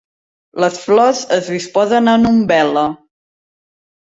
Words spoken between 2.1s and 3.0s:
en umbel·la.